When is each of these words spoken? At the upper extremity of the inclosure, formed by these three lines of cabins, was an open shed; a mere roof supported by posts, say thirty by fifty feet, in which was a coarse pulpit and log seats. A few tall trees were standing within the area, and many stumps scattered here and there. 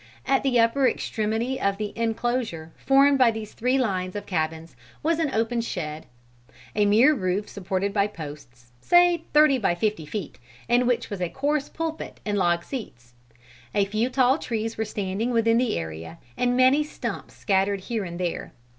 At 0.25 0.41
the 0.41 0.59
upper 0.59 0.87
extremity 0.87 1.61
of 1.61 1.77
the 1.77 1.93
inclosure, 1.95 2.71
formed 2.75 3.19
by 3.19 3.29
these 3.29 3.53
three 3.53 3.77
lines 3.77 4.15
of 4.15 4.25
cabins, 4.25 4.75
was 5.03 5.19
an 5.19 5.29
open 5.31 5.61
shed; 5.61 6.07
a 6.75 6.87
mere 6.87 7.13
roof 7.13 7.47
supported 7.47 7.93
by 7.93 8.07
posts, 8.07 8.71
say 8.81 9.25
thirty 9.31 9.59
by 9.59 9.75
fifty 9.75 10.07
feet, 10.07 10.39
in 10.67 10.87
which 10.87 11.11
was 11.11 11.21
a 11.21 11.29
coarse 11.29 11.69
pulpit 11.69 12.19
and 12.25 12.39
log 12.39 12.63
seats. 12.63 13.13
A 13.75 13.85
few 13.85 14.09
tall 14.09 14.39
trees 14.39 14.75
were 14.75 14.85
standing 14.85 15.29
within 15.29 15.59
the 15.59 15.77
area, 15.77 16.17
and 16.35 16.57
many 16.57 16.83
stumps 16.83 17.35
scattered 17.35 17.81
here 17.81 18.03
and 18.03 18.19
there. 18.19 18.53